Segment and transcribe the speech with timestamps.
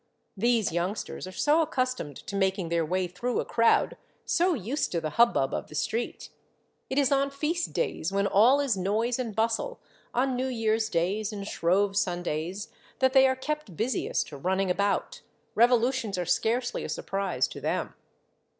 [0.35, 4.91] These youngsters are so accus tomed to making their way through a crowd, so used
[4.93, 6.29] to the hubbub of the street!
[6.89, 9.79] It is on feast days, when all is noise and bustle,
[10.11, 15.21] on New Year's Days and Shrove Sundays, that they are kept busiest, running about;
[15.53, 17.93] revolutions are scarcely a surprise to them.